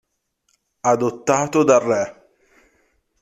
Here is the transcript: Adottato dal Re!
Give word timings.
Adottato 0.81 1.63
dal 1.63 1.79
Re! 1.79 2.29